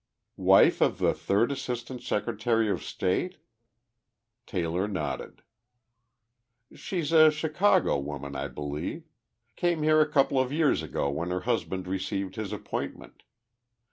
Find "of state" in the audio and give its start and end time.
2.71-3.37